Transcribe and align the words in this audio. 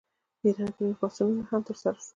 په 0.39 0.45
ایران 0.47 0.69
کې 0.75 0.81
نور 0.85 0.95
پاڅونونه 1.01 1.43
هم 1.49 1.61
ترسره 1.67 1.99
شول. 2.03 2.09